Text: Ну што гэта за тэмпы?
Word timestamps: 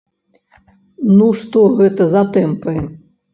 Ну 1.17 1.27
што 1.41 1.59
гэта 1.83 2.09
за 2.15 2.23
тэмпы? 2.39 2.75